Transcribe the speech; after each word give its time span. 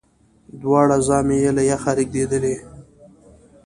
دواړي 0.61 0.97
زامي 1.07 1.37
یې 1.43 1.51
له 1.57 1.63
یخه 1.71 1.91
رېږدېدلې 1.97 2.55